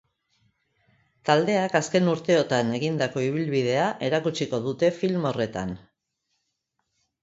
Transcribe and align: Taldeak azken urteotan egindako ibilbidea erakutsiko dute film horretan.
Taldeak 1.29 1.75
azken 1.81 2.09
urteotan 2.15 2.73
egindako 2.79 3.25
ibilbidea 3.29 3.87
erakutsiko 4.11 4.65
dute 4.69 4.95
film 5.01 5.33
horretan. 5.35 5.81